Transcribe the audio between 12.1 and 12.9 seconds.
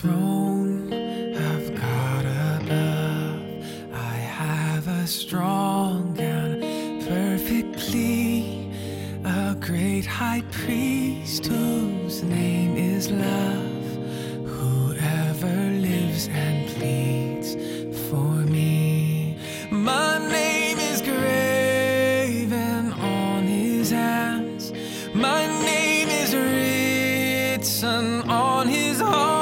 name